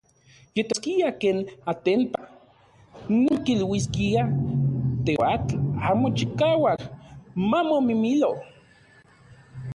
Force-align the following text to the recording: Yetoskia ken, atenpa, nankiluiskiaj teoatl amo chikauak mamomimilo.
Yetoskia 0.55 1.09
ken, 1.23 1.37
atenpa, 1.73 2.21
nankiluiskiaj 3.21 4.27
teoatl 5.05 5.55
amo 5.89 6.07
chikauak 6.17 6.81
mamomimilo. 7.49 8.31